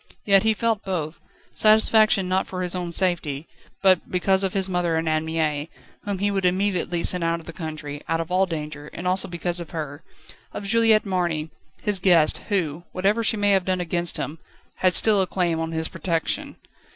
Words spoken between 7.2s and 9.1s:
out of the country, out of all danger; and